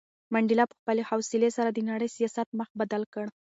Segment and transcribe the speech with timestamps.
[0.33, 3.25] منډېلا په خپلې حوصلې سره د نړۍ د سیاست مخ بدل کړ.